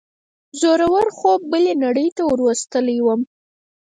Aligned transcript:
زوره 0.59 0.87
ور 0.93 1.07
خوب 1.17 1.39
بلې 1.51 1.73
نړۍ 1.83 2.07
ته 2.17 2.23
وروستلی 2.25 2.97
وم. 3.01 3.21